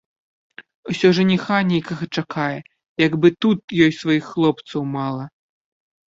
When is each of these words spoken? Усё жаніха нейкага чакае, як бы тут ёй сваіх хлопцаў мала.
Усё 0.91 1.07
жаніха 1.17 1.57
нейкага 1.71 2.05
чакае, 2.21 2.59
як 3.07 3.13
бы 3.25 3.31
тут 3.45 3.59
ёй 3.85 3.91
сваіх 4.01 4.23
хлопцаў 4.31 4.81
мала. 4.95 5.25